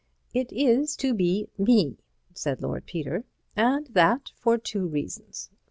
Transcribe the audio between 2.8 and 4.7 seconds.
Peter, "and that for